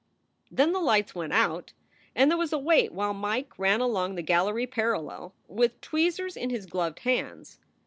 [0.49, 1.73] Then the lights went out
[2.15, 6.49] and there was a wait while Mike ran along the gallery parallel, with tweezers in
[6.49, 7.59] his gloved hands.